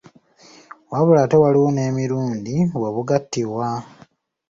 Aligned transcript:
Wabula 0.91 1.19
ate 1.23 1.37
waliwo 1.43 1.69
n’emirundi 1.73 2.55
we 2.81 2.89
bugattibwa. 2.95 3.67